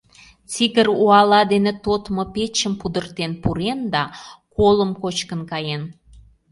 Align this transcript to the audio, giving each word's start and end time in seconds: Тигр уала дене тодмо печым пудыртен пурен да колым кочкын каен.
Тигр 0.51 0.87
уала 1.05 1.41
дене 1.53 1.71
тодмо 1.83 2.23
печым 2.33 2.73
пудыртен 2.79 3.31
пурен 3.41 3.79
да 3.93 4.03
колым 4.55 4.91
кочкын 5.01 5.41
каен. 5.51 5.81